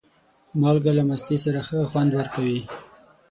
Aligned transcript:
مالګه 0.59 0.91
له 0.97 1.03
مستې 1.09 1.37
سره 1.43 1.59
ښه 1.67 1.79
خوند 1.89 2.11
ورکوي. 2.19 2.61